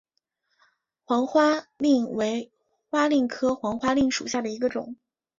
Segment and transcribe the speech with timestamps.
[1.03, 2.51] 黄花蔺为
[2.89, 4.95] 花蔺科黄花蔺属下的一个种。